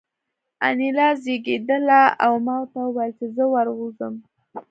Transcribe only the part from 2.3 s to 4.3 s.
ما ورته وویل چې زه ور ووځم